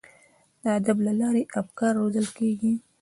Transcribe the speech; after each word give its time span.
د 0.61 0.63
ادب 0.77 0.97
له 1.07 1.13
لارې 1.19 1.43
افکار 1.59 1.91
روزل 2.01 2.25
کیږي. 2.37 2.73